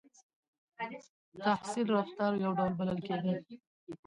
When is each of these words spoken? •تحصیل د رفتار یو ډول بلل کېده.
•تحصیل 1.45 1.85
د 1.89 1.91
رفتار 1.99 2.31
یو 2.43 2.51
ډول 2.59 2.71
بلل 2.79 2.99
کېده. 3.07 3.31